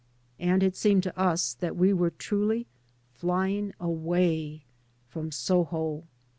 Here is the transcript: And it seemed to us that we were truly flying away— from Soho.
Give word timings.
And 0.39 0.63
it 0.63 0.75
seemed 0.75 1.03
to 1.03 1.15
us 1.19 1.53
that 1.53 1.75
we 1.75 1.93
were 1.93 2.09
truly 2.09 2.65
flying 3.13 3.71
away— 3.79 4.63
from 5.11 5.31
Soho. 5.31 6.05